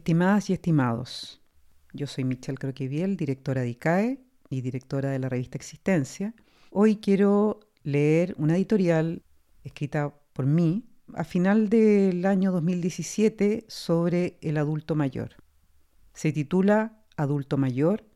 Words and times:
Estimadas 0.00 0.48
y 0.48 0.54
estimados, 0.54 1.42
yo 1.92 2.06
soy 2.06 2.24
Michelle 2.24 2.56
Croqueviel, 2.56 3.18
directora 3.18 3.60
de 3.60 3.68
ICAE 3.68 4.24
y 4.48 4.62
directora 4.62 5.10
de 5.10 5.18
la 5.18 5.28
revista 5.28 5.58
Existencia. 5.58 6.34
Hoy 6.70 6.96
quiero 6.96 7.60
leer 7.82 8.34
una 8.38 8.56
editorial 8.56 9.22
escrita 9.62 10.14
por 10.32 10.46
mí 10.46 10.86
a 11.12 11.22
final 11.22 11.68
del 11.68 12.24
año 12.24 12.50
2017 12.50 13.66
sobre 13.68 14.38
el 14.40 14.56
adulto 14.56 14.94
mayor. 14.94 15.36
Se 16.14 16.32
titula 16.32 17.04
Adulto 17.18 17.58
mayor 17.58 18.06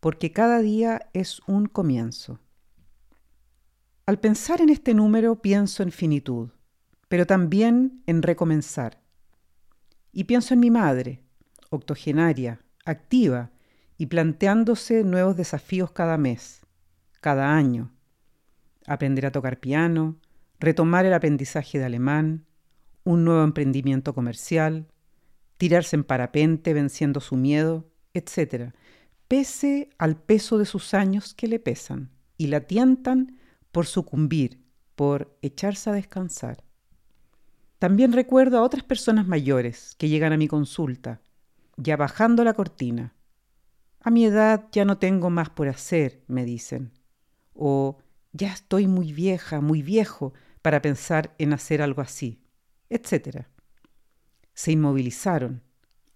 porque 0.00 0.32
cada 0.32 0.60
día 0.60 1.10
es 1.12 1.40
un 1.46 1.66
comienzo. 1.66 2.40
Al 4.06 4.18
pensar 4.20 4.62
en 4.62 4.70
este 4.70 4.94
número 4.94 5.42
pienso 5.42 5.82
en 5.82 5.92
finitud, 5.92 6.48
pero 7.08 7.26
también 7.26 8.02
en 8.06 8.22
recomenzar. 8.22 9.02
Y 10.12 10.24
pienso 10.24 10.54
en 10.54 10.60
mi 10.60 10.70
madre, 10.70 11.25
octogenaria, 11.70 12.60
activa 12.84 13.50
y 13.98 14.06
planteándose 14.06 15.04
nuevos 15.04 15.36
desafíos 15.36 15.90
cada 15.90 16.18
mes, 16.18 16.60
cada 17.20 17.54
año. 17.54 17.92
Aprender 18.86 19.26
a 19.26 19.32
tocar 19.32 19.58
piano, 19.58 20.16
retomar 20.60 21.06
el 21.06 21.14
aprendizaje 21.14 21.78
de 21.78 21.84
alemán, 21.84 22.46
un 23.04 23.24
nuevo 23.24 23.44
emprendimiento 23.44 24.14
comercial, 24.14 24.86
tirarse 25.58 25.96
en 25.96 26.04
parapente 26.04 26.74
venciendo 26.74 27.20
su 27.20 27.36
miedo, 27.36 27.88
etc., 28.14 28.72
pese 29.28 29.90
al 29.98 30.16
peso 30.16 30.58
de 30.58 30.66
sus 30.66 30.94
años 30.94 31.34
que 31.34 31.48
le 31.48 31.58
pesan 31.58 32.10
y 32.36 32.46
la 32.46 32.60
tientan 32.60 33.38
por 33.72 33.86
sucumbir, 33.86 34.62
por 34.94 35.36
echarse 35.42 35.90
a 35.90 35.92
descansar. 35.92 36.64
También 37.78 38.12
recuerdo 38.12 38.58
a 38.58 38.62
otras 38.62 38.84
personas 38.84 39.26
mayores 39.26 39.94
que 39.98 40.08
llegan 40.08 40.32
a 40.32 40.36
mi 40.38 40.48
consulta, 40.48 41.20
ya 41.76 41.96
bajando 41.96 42.44
la 42.44 42.54
cortina. 42.54 43.14
A 44.00 44.10
mi 44.10 44.24
edad 44.24 44.68
ya 44.72 44.84
no 44.84 44.98
tengo 44.98 45.30
más 45.30 45.50
por 45.50 45.68
hacer, 45.68 46.22
me 46.28 46.44
dicen. 46.44 46.92
O 47.54 47.98
ya 48.32 48.52
estoy 48.52 48.86
muy 48.86 49.12
vieja, 49.12 49.60
muy 49.60 49.82
viejo 49.82 50.32
para 50.62 50.82
pensar 50.82 51.34
en 51.38 51.52
hacer 51.52 51.82
algo 51.82 52.02
así, 52.02 52.42
etc. 52.90 53.46
Se 54.54 54.72
inmovilizaron. 54.72 55.62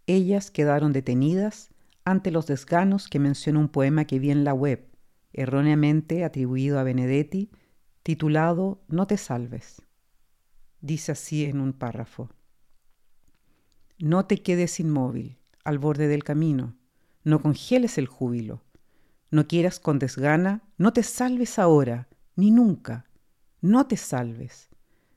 Ellas 0.07 0.51
quedaron 0.51 0.93
detenidas 0.93 1.71
ante 2.05 2.31
los 2.31 2.47
desganos 2.47 3.09
que 3.09 3.19
menciona 3.19 3.59
un 3.59 3.69
poema 3.69 4.05
que 4.05 4.19
vi 4.19 4.31
en 4.31 4.45
la 4.45 4.55
web, 4.55 4.89
erróneamente 5.33 6.25
atribuido 6.25 6.79
a 6.79 6.83
Benedetti, 6.83 7.51
titulado 8.03 8.83
No 8.89 9.07
te 9.07 9.17
salves. 9.17 9.83
Dice 10.81 11.13
así 11.13 11.45
en 11.45 11.61
un 11.61 11.73
párrafo. 11.73 12.31
No 13.99 14.27
te 14.27 14.43
quedes 14.43 14.81
inmóvil, 14.81 15.40
al 15.65 15.79
borde 15.79 16.09
del 16.09 16.25
camino, 16.25 16.77
no 17.25 17.41
congeles 17.41 17.99
el 17.99 18.07
júbilo, 18.07 18.63
no 19.31 19.47
quieras 19.47 19.81
con 19.81 19.99
desgana, 19.99 20.63
no 20.79 20.93
te 20.93 21.03
salves 21.03 21.59
ahora, 21.59 22.09
ni 22.37 22.51
nunca, 22.51 23.07
no 23.61 23.87
te 23.87 23.97
salves, 23.97 24.71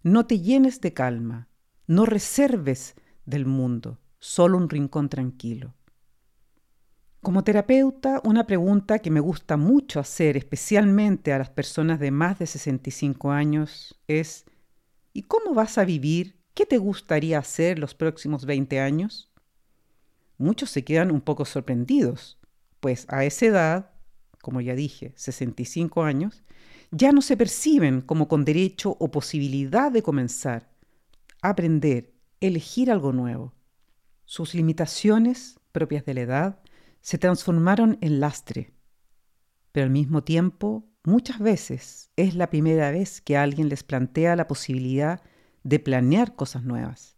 no 0.03 0.25
te 0.25 0.39
llenes 0.39 0.81
de 0.81 0.93
calma, 0.93 1.47
no 1.87 2.05
reserves 2.05 2.95
del 3.25 3.45
mundo 3.45 3.99
solo 4.23 4.57
un 4.57 4.69
rincón 4.69 5.09
tranquilo. 5.09 5.73
Como 7.19 7.43
terapeuta, 7.43 8.21
una 8.23 8.47
pregunta 8.47 8.99
que 8.99 9.11
me 9.11 9.19
gusta 9.19 9.57
mucho 9.57 9.99
hacer, 9.99 10.37
especialmente 10.37 11.33
a 11.33 11.37
las 11.39 11.49
personas 11.49 11.99
de 11.99 12.09
más 12.11 12.39
de 12.39 12.47
65 12.47 13.31
años, 13.31 13.99
es 14.07 14.45
¿y 15.11 15.23
cómo 15.23 15.53
vas 15.53 15.77
a 15.77 15.83
vivir? 15.83 16.39
¿Qué 16.53 16.65
te 16.65 16.77
gustaría 16.77 17.37
hacer 17.37 17.79
los 17.79 17.95
próximos 17.95 18.45
20 18.45 18.79
años? 18.79 19.32
Muchos 20.43 20.71
se 20.71 20.83
quedan 20.83 21.09
un 21.09 21.21
poco 21.21 21.45
sorprendidos, 21.45 22.37
pues 22.81 23.05
a 23.07 23.23
esa 23.23 23.45
edad, 23.45 23.91
como 24.41 24.59
ya 24.59 24.75
dije, 24.75 25.13
65 25.15 26.03
años, 26.03 26.43
ya 26.91 27.13
no 27.13 27.21
se 27.21 27.37
perciben 27.37 28.01
como 28.01 28.27
con 28.27 28.43
derecho 28.43 28.97
o 28.99 29.09
posibilidad 29.09 29.89
de 29.89 30.03
comenzar, 30.03 30.69
aprender, 31.41 32.13
elegir 32.41 32.91
algo 32.91 33.13
nuevo. 33.13 33.53
Sus 34.25 34.53
limitaciones, 34.53 35.61
propias 35.71 36.03
de 36.03 36.13
la 36.13 36.21
edad, 36.21 36.59
se 36.99 37.17
transformaron 37.17 37.97
en 38.01 38.19
lastre. 38.19 38.73
Pero 39.71 39.85
al 39.85 39.91
mismo 39.91 40.25
tiempo, 40.25 40.83
muchas 41.05 41.39
veces 41.39 42.11
es 42.17 42.35
la 42.35 42.49
primera 42.49 42.91
vez 42.91 43.21
que 43.21 43.37
alguien 43.37 43.69
les 43.69 43.83
plantea 43.83 44.35
la 44.35 44.49
posibilidad 44.49 45.21
de 45.63 45.79
planear 45.79 46.35
cosas 46.35 46.63
nuevas. 46.63 47.15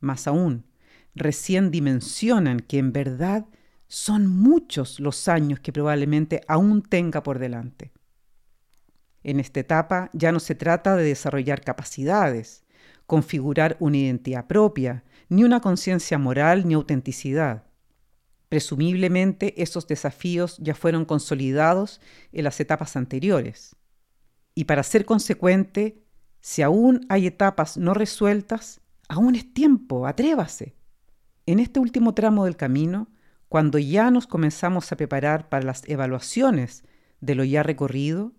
Más 0.00 0.26
aún, 0.26 0.66
recién 1.16 1.70
dimensionan 1.70 2.60
que 2.60 2.78
en 2.78 2.92
verdad 2.92 3.46
son 3.88 4.26
muchos 4.28 5.00
los 5.00 5.28
años 5.28 5.60
que 5.60 5.72
probablemente 5.72 6.42
aún 6.46 6.82
tenga 6.82 7.22
por 7.22 7.38
delante. 7.38 7.92
En 9.24 9.40
esta 9.40 9.60
etapa 9.60 10.10
ya 10.12 10.30
no 10.30 10.38
se 10.38 10.54
trata 10.54 10.94
de 10.94 11.04
desarrollar 11.04 11.62
capacidades, 11.62 12.64
configurar 13.06 13.76
una 13.80 13.96
identidad 13.96 14.46
propia, 14.46 15.04
ni 15.28 15.42
una 15.42 15.60
conciencia 15.60 16.18
moral 16.18 16.68
ni 16.68 16.74
autenticidad. 16.74 17.64
Presumiblemente 18.48 19.60
esos 19.60 19.88
desafíos 19.88 20.58
ya 20.58 20.74
fueron 20.74 21.04
consolidados 21.04 22.00
en 22.32 22.44
las 22.44 22.60
etapas 22.60 22.94
anteriores. 22.94 23.74
Y 24.54 24.64
para 24.64 24.82
ser 24.82 25.04
consecuente, 25.04 26.04
si 26.40 26.62
aún 26.62 27.04
hay 27.08 27.26
etapas 27.26 27.76
no 27.76 27.94
resueltas, 27.94 28.80
aún 29.08 29.34
es 29.34 29.52
tiempo, 29.52 30.06
atrévase. 30.06 30.76
En 31.46 31.60
este 31.60 31.78
último 31.78 32.12
tramo 32.12 32.44
del 32.44 32.56
camino, 32.56 33.08
cuando 33.48 33.78
ya 33.78 34.10
nos 34.10 34.26
comenzamos 34.26 34.90
a 34.90 34.96
preparar 34.96 35.48
para 35.48 35.64
las 35.64 35.88
evaluaciones 35.88 36.84
de 37.20 37.36
lo 37.36 37.44
ya 37.44 37.62
recorrido, 37.62 38.32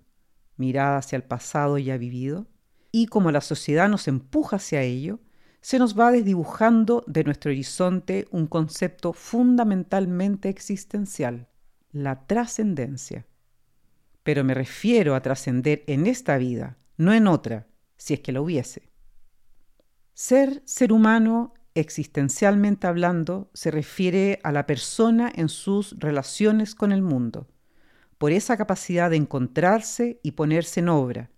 mirada 0.58 0.98
hacia 0.98 1.16
el 1.16 1.24
pasado 1.24 1.78
ya 1.78 1.98
vivido, 1.98 2.48
y 2.92 3.08
como 3.08 3.32
la 3.32 3.42
sociedad 3.42 3.88
nos 3.88 4.10
empuja 4.10 4.58
hacia 4.58 4.82
ello, 4.82 5.22
se 5.62 5.80
nos 5.80 5.98
va 5.98 6.12
desdibujando 6.12 7.04
de 7.08 7.24
nuestro 7.24 7.52
horizonte 7.52 8.28
un 8.32 8.48
concepto 8.48 9.14
fundamentalmente 9.14 10.50
existencial, 10.50 11.48
la 11.92 12.28
trascendencia. 12.28 13.26
Pero 14.24 14.44
me 14.44 14.54
refiero 14.54 15.16
a 15.16 15.22
trascender 15.22 15.84
en 15.88 16.08
esta 16.08 16.38
vida, 16.38 16.78
no 16.98 17.14
en 17.14 17.28
otra, 17.28 17.68
si 17.96 18.14
es 18.14 18.20
que 18.20 18.34
la 18.34 18.42
hubiese. 18.42 18.90
Ser 20.14 20.62
ser 20.66 20.92
humano, 20.92 21.54
existencialmente 21.80 22.88
hablando, 22.88 23.50
se 23.54 23.72
refiere 23.72 24.40
a 24.44 24.52
la 24.52 24.66
persona 24.66 25.32
en 25.34 25.50
sus 25.50 25.96
relaciones 26.00 26.76
con 26.76 26.92
el 26.92 27.02
mundo, 27.02 27.48
por 28.18 28.32
esa 28.32 28.58
capacidad 28.58 29.10
de 29.10 29.18
encontrarse 29.18 30.20
y 30.24 30.32
ponerse 30.32 30.80
en 30.80 30.90
obra, 30.90 31.30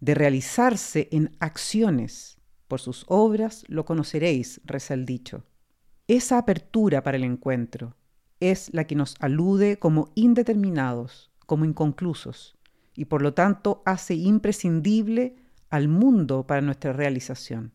de 0.00 0.14
realizarse 0.14 1.08
en 1.12 1.36
acciones, 1.40 2.38
por 2.68 2.80
sus 2.80 3.04
obras 3.08 3.64
lo 3.68 3.84
conoceréis, 3.84 4.60
reza 4.64 4.94
el 4.94 5.04
dicho. 5.04 5.44
Esa 6.08 6.38
apertura 6.38 7.02
para 7.02 7.16
el 7.16 7.24
encuentro 7.24 7.96
es 8.40 8.72
la 8.72 8.86
que 8.86 8.94
nos 8.94 9.14
alude 9.20 9.78
como 9.78 10.10
indeterminados, 10.14 11.30
como 11.46 11.64
inconclusos, 11.64 12.56
y 12.94 13.04
por 13.06 13.22
lo 13.22 13.34
tanto 13.34 13.82
hace 13.84 14.14
imprescindible 14.14 15.36
al 15.70 15.88
mundo 15.88 16.46
para 16.46 16.60
nuestra 16.60 16.92
realización. 16.92 17.72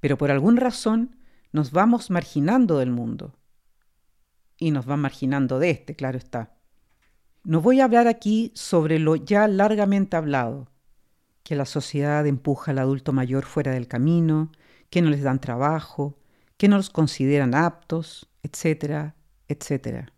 Pero 0.00 0.18
por 0.18 0.30
alguna 0.30 0.60
razón 0.60 1.16
nos 1.52 1.72
vamos 1.72 2.10
marginando 2.10 2.78
del 2.78 2.90
mundo. 2.90 3.34
Y 4.56 4.70
nos 4.70 4.86
van 4.86 5.00
marginando 5.00 5.58
de 5.58 5.70
este, 5.70 5.94
claro 5.94 6.18
está. 6.18 6.56
No 7.44 7.60
voy 7.60 7.80
a 7.80 7.84
hablar 7.84 8.08
aquí 8.08 8.52
sobre 8.54 8.98
lo 8.98 9.16
ya 9.16 9.48
largamente 9.48 10.16
hablado, 10.16 10.70
que 11.42 11.54
la 11.54 11.64
sociedad 11.64 12.26
empuja 12.26 12.72
al 12.72 12.78
adulto 12.78 13.12
mayor 13.12 13.44
fuera 13.44 13.72
del 13.72 13.88
camino, 13.88 14.52
que 14.90 15.00
no 15.00 15.10
les 15.10 15.22
dan 15.22 15.40
trabajo, 15.40 16.18
que 16.56 16.68
no 16.68 16.76
los 16.76 16.90
consideran 16.90 17.54
aptos, 17.54 18.28
etcétera, 18.42 19.14
etcétera. 19.46 20.12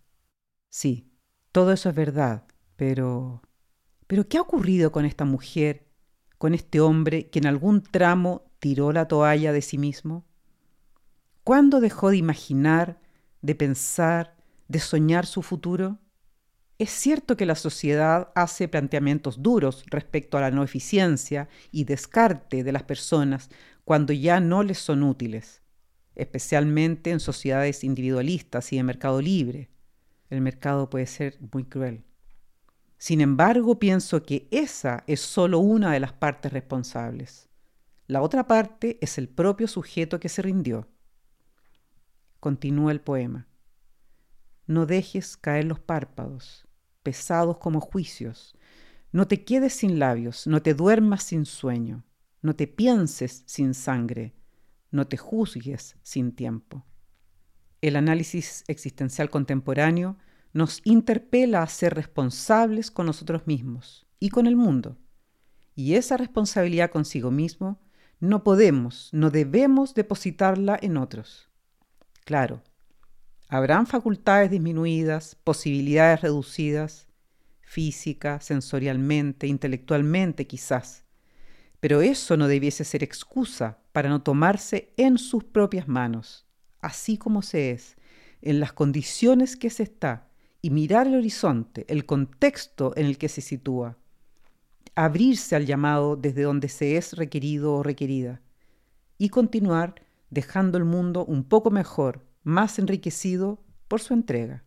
Sí, 0.71 1.13
todo 1.53 1.73
eso 1.73 1.89
es 1.89 1.95
verdad, 1.95 2.45
pero... 2.77 3.43
Pero 4.07 4.27
¿qué 4.29 4.39
ha 4.39 4.43
ocurrido 4.43 4.91
con 4.91 5.05
esta 5.05 5.25
mujer, 5.25 5.87
con 6.41 6.55
este 6.55 6.81
hombre 6.81 7.29
que 7.29 7.39
en 7.39 7.47
algún 7.47 7.83
tramo 7.83 8.51
tiró 8.61 8.93
la 8.93 9.07
toalla 9.09 9.53
de 9.53 9.61
sí 9.61 9.77
mismo? 9.77 10.25
¿Cuándo 11.45 11.81
dejó 11.81 12.09
de 12.09 12.17
imaginar, 12.17 12.99
de 13.43 13.55
pensar, 13.55 14.39
de 14.67 14.79
soñar 14.79 15.27
su 15.27 15.43
futuro? 15.43 15.99
Es 16.79 16.89
cierto 16.89 17.37
que 17.37 17.45
la 17.45 17.57
sociedad 17.57 18.33
hace 18.35 18.69
planteamientos 18.69 19.43
duros 19.43 19.85
respecto 19.91 20.39
a 20.39 20.41
la 20.41 20.51
no 20.51 20.63
eficiencia 20.63 21.51
y 21.73 21.85
descarte 21.85 22.65
de 22.65 22.73
las 22.73 22.85
personas 22.85 23.51
cuando 23.85 24.15
ya 24.15 24.41
no 24.41 24.63
les 24.63 24.79
son 24.79 25.03
útiles, 25.03 25.61
especialmente 26.15 27.11
en 27.11 27.21
sociedades 27.21 27.85
individualistas 27.85 28.73
y 28.73 28.77
de 28.79 28.83
mercado 28.83 29.21
libre. 29.21 29.69
El 30.31 30.41
mercado 30.41 30.89
puede 30.89 31.07
ser 31.07 31.37
muy 31.53 31.65
cruel. 31.65 32.03
Sin 33.01 33.23
embargo, 33.23 33.79
pienso 33.79 34.23
que 34.25 34.47
esa 34.51 35.05
es 35.07 35.21
solo 35.21 35.59
una 35.59 35.91
de 35.91 36.01
las 36.01 36.13
partes 36.13 36.53
responsables. 36.53 37.49
La 38.07 38.21
otra 38.21 38.47
parte 38.47 38.99
es 39.01 39.17
el 39.17 39.27
propio 39.27 39.69
sujeto 39.69 40.21
que 40.21 40.29
se 40.29 40.43
rindió. 40.43 40.87
continúa 42.41 42.93
el 42.93 43.01
poema. 43.01 43.49
No 44.67 44.85
dejes 44.85 45.39
caer 45.39 45.65
los 45.65 45.81
párpados, 45.81 46.69
pesados 47.03 47.57
como 47.57 47.81
juicios. 47.81 48.55
No 49.13 49.27
te 49.27 49.47
quedes 49.47 49.73
sin 49.73 49.99
labios, 49.99 50.47
no 50.47 50.61
te 50.61 50.75
duermas 50.75 51.23
sin 51.23 51.47
sueño, 51.47 52.05
no 52.43 52.55
te 52.55 52.67
pienses 52.67 53.45
sin 53.47 53.73
sangre, 53.73 54.35
no 54.91 55.07
te 55.07 55.17
juzgues 55.17 55.97
sin 56.03 56.33
tiempo. 56.33 56.85
El 57.81 57.97
análisis 57.97 58.63
existencial 58.69 59.31
contemporáneo 59.31 60.19
nos 60.53 60.81
interpela 60.85 61.63
a 61.63 61.69
ser 61.69 61.95
responsables 61.95 62.91
con 62.91 63.07
nosotros 63.07 63.47
mismos 63.47 64.07
y 64.19 64.31
con 64.31 64.47
el 64.47 64.57
mundo. 64.57 64.99
Y 65.75 65.95
esa 65.95 66.17
responsabilidad 66.17 66.91
consigo 66.91 67.31
mismo 67.31 67.81
no 68.19 68.45
podemos, 68.45 69.09
no 69.13 69.31
debemos 69.31 69.95
depositarla 69.95 70.79
en 70.83 70.97
otros. 70.97 71.49
Claro, 72.25 72.63
habrán 73.49 73.87
facultades 73.87 74.51
disminuidas, 74.51 75.37
posibilidades 75.37 76.21
reducidas, 76.21 77.09
física, 77.63 78.41
sensorialmente, 78.41 79.47
intelectualmente 79.47 80.47
quizás, 80.47 81.05
pero 81.79 82.03
eso 82.03 82.37
no 82.37 82.47
debiese 82.47 82.85
ser 82.85 83.03
excusa 83.03 83.79
para 83.93 84.11
no 84.11 84.23
tomarse 84.23 84.93
en 84.97 85.17
sus 85.17 85.45
propias 85.45 85.89
manos, 85.89 86.47
así 86.81 87.17
como 87.17 87.43
se 87.43 87.71
es, 87.71 87.97
en 88.43 88.61
las 88.61 88.73
condiciones 88.73 89.57
que 89.57 89.71
se 89.71 89.85
está, 89.85 90.30
y 90.63 90.71
mirar 90.71 91.07
el 91.07 91.17
horizonte, 91.17 91.85
el 91.89 92.05
contexto 92.07 92.93
en 92.97 93.07
el 93.07 93.19
que 93.19 93.29
se 93.29 93.41
sitúa, 93.41 93.97
abrirse 94.95 95.57
al 95.57 95.67
llamado 95.67 96.17
desde 96.17 96.43
donde 96.43 96.69
se 96.69 96.97
es 96.97 97.15
requerido 97.15 97.75
o 97.75 97.83
requerida 97.83 98.41
y 99.17 99.29
continuar 99.29 99.95
dejando 100.31 100.79
el 100.79 100.85
mundo 100.85 101.25
un 101.25 101.45
poco 101.45 101.71
mejor, 101.71 102.27
más 102.43 102.79
enriquecido 102.79 103.63
por 103.89 104.01
su 104.01 104.15
entrega. 104.15 104.65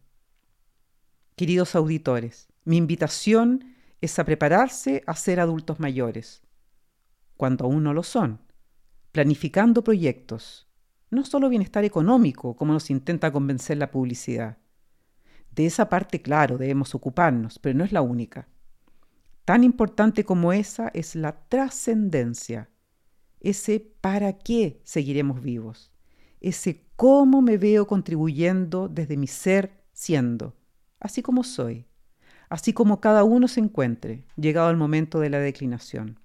Queridos 1.36 1.76
auditores, 1.76 2.48
mi 2.66 2.78
invitación 2.78 3.76
es 4.02 4.20
a 4.20 4.26
prepararse 4.26 5.04
a 5.08 5.16
ser 5.16 5.40
adultos 5.40 5.80
mayores, 5.80 6.44
cuando 7.38 7.66
aún 7.66 7.84
no 7.84 7.94
lo 7.94 8.04
son, 8.04 8.40
planificando 9.12 9.84
proyectos, 9.84 10.68
no 11.10 11.26
solo 11.26 11.50
bienestar 11.50 11.86
económico, 11.86 12.56
como 12.56 12.74
nos 12.74 12.90
intenta 12.90 13.32
convencer 13.32 13.78
la 13.78 13.92
publicidad. 13.92 14.58
De 15.56 15.66
esa 15.66 15.88
parte, 15.88 16.22
claro, 16.22 16.58
debemos 16.58 16.96
ocuparnos, 16.96 17.60
pero 17.60 17.78
no 17.78 17.84
es 17.84 17.92
la 17.92 18.02
única. 18.02 18.48
Tan 19.46 19.64
importante 19.64 20.24
como 20.24 20.52
esa 20.54 20.90
es 20.94 21.16
la 21.16 21.48
trascendencia, 21.48 22.70
ese 23.40 23.80
para 24.02 24.34
qué 24.34 24.80
seguiremos 24.84 25.44
vivos, 25.44 25.92
ese 26.40 26.86
cómo 26.96 27.42
me 27.42 27.58
veo 27.58 27.86
contribuyendo 27.86 28.88
desde 28.88 29.18
mi 29.18 29.28
ser 29.28 29.84
siendo, 29.92 30.56
así 31.00 31.22
como 31.22 31.44
soy, 31.44 31.86
así 32.50 32.74
como 32.74 33.00
cada 33.00 33.24
uno 33.24 33.48
se 33.48 33.60
encuentre, 33.60 34.26
llegado 34.38 34.72
el 34.72 34.78
momento 34.78 35.20
de 35.20 35.30
la 35.30 35.40
declinación. 35.40 36.20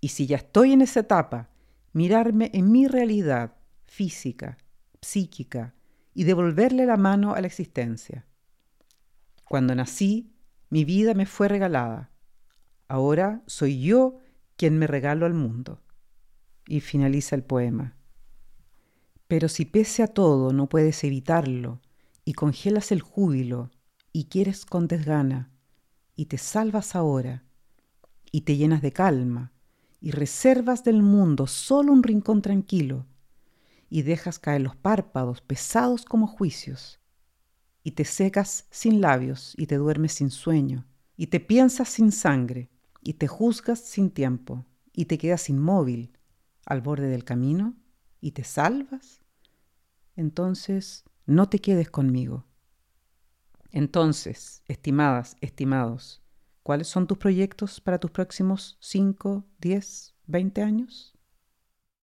Y 0.00 0.08
si 0.08 0.26
ya 0.26 0.36
estoy 0.36 0.72
en 0.72 0.80
esa 0.80 1.00
etapa, 1.00 1.50
mirarme 1.92 2.50
en 2.54 2.72
mi 2.72 2.88
realidad 2.88 3.56
física, 3.86 4.56
psíquica, 5.00 5.74
y 6.18 6.24
devolverle 6.24 6.84
la 6.84 6.96
mano 6.96 7.34
a 7.34 7.40
la 7.40 7.46
existencia. 7.46 8.26
Cuando 9.44 9.76
nací, 9.76 10.34
mi 10.68 10.84
vida 10.84 11.14
me 11.14 11.26
fue 11.26 11.46
regalada. 11.46 12.10
Ahora 12.88 13.44
soy 13.46 13.80
yo 13.80 14.18
quien 14.56 14.80
me 14.80 14.88
regalo 14.88 15.26
al 15.26 15.34
mundo. 15.34 15.80
Y 16.66 16.80
finaliza 16.80 17.36
el 17.36 17.44
poema. 17.44 17.96
Pero 19.28 19.48
si 19.48 19.64
pese 19.64 20.02
a 20.02 20.08
todo 20.08 20.52
no 20.52 20.68
puedes 20.68 21.04
evitarlo, 21.04 21.80
y 22.24 22.32
congelas 22.32 22.90
el 22.90 23.00
júbilo, 23.00 23.70
y 24.12 24.24
quieres 24.24 24.66
con 24.66 24.88
desgana, 24.88 25.52
y 26.16 26.24
te 26.24 26.36
salvas 26.36 26.96
ahora, 26.96 27.44
y 28.32 28.40
te 28.40 28.56
llenas 28.56 28.82
de 28.82 28.90
calma, 28.90 29.52
y 30.00 30.10
reservas 30.10 30.82
del 30.82 31.00
mundo 31.00 31.46
solo 31.46 31.92
un 31.92 32.02
rincón 32.02 32.42
tranquilo, 32.42 33.06
y 33.88 34.02
dejas 34.02 34.38
caer 34.38 34.62
los 34.62 34.76
párpados 34.76 35.40
pesados 35.40 36.04
como 36.04 36.26
juicios, 36.26 37.00
y 37.82 37.92
te 37.92 38.04
secas 38.04 38.66
sin 38.70 39.00
labios 39.00 39.54
y 39.56 39.66
te 39.66 39.76
duermes 39.76 40.12
sin 40.12 40.30
sueño, 40.30 40.86
y 41.16 41.28
te 41.28 41.40
piensas 41.40 41.88
sin 41.88 42.12
sangre, 42.12 42.70
y 43.02 43.14
te 43.14 43.28
juzgas 43.28 43.80
sin 43.80 44.10
tiempo, 44.10 44.66
y 44.92 45.06
te 45.06 45.18
quedas 45.18 45.48
inmóvil 45.48 46.12
al 46.66 46.80
borde 46.80 47.08
del 47.08 47.24
camino, 47.24 47.74
y 48.20 48.32
te 48.32 48.44
salvas, 48.44 49.22
entonces 50.16 51.04
no 51.26 51.48
te 51.48 51.60
quedes 51.60 51.90
conmigo. 51.90 52.44
Entonces, 53.70 54.62
estimadas, 54.66 55.36
estimados, 55.40 56.22
¿cuáles 56.62 56.88
son 56.88 57.06
tus 57.06 57.18
proyectos 57.18 57.80
para 57.80 57.98
tus 57.98 58.10
próximos 58.10 58.76
5, 58.80 59.44
10, 59.60 60.14
20 60.26 60.62
años? 60.62 61.17